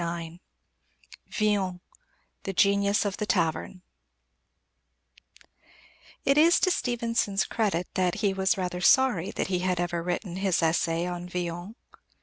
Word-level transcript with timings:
IX 0.03 0.39
VILLON: 1.27 1.79
THE 2.41 2.53
GENIUS 2.53 3.05
OF 3.05 3.17
THE 3.17 3.27
TAVERN 3.27 3.83
It 6.25 6.39
is 6.39 6.59
to 6.61 6.71
Stevenson's 6.71 7.45
credit 7.45 7.85
that 7.93 8.15
he 8.15 8.33
was 8.33 8.57
rather 8.57 8.81
sorry 8.81 9.29
that 9.29 9.49
he 9.49 9.59
had 9.59 9.79
ever 9.79 10.01
written 10.01 10.37
his 10.37 10.63
essay 10.63 11.05
on 11.05 11.29
Villon. 11.29 11.75